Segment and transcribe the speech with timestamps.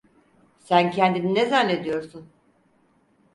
[0.59, 2.29] Sen kendini ne zannediyorsun?